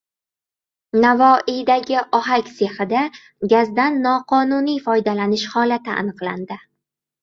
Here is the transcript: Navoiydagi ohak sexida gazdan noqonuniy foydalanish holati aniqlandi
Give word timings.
Navoiydagi 1.03 1.99
ohak 2.21 2.49
sexida 2.55 3.05
gazdan 3.55 4.03
noqonuniy 4.09 4.85
foydalanish 4.91 5.49
holati 5.57 5.99
aniqlandi 6.03 6.65